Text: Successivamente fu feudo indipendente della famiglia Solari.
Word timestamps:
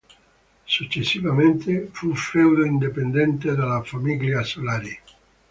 Successivamente 0.65 1.87
fu 1.91 2.15
feudo 2.15 2.65
indipendente 2.65 3.53
della 3.53 3.83
famiglia 3.83 4.41
Solari. 4.41 4.99